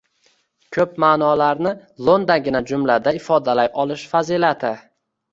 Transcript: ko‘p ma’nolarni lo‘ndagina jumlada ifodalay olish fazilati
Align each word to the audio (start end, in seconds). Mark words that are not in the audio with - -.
ko‘p 0.75 0.93
ma’nolarni 1.01 1.73
lo‘ndagina 2.07 2.61
jumlada 2.71 3.13
ifodalay 3.19 3.69
olish 3.83 4.07
fazilati 4.15 4.73